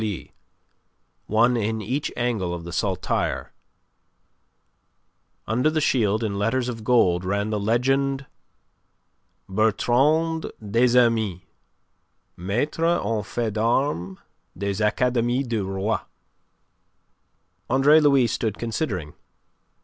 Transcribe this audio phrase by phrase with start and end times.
[1.29, 1.83] Under the
[5.79, 8.25] shield, in letters of gold, ran the legend:
[9.47, 11.41] BERTRAND DES AMIS
[12.35, 14.17] Maitre en fait d'Armes
[14.57, 15.99] des Academies du Roi
[17.69, 19.13] Andre Louis stood considering.